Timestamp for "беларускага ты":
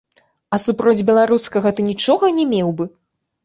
1.11-1.87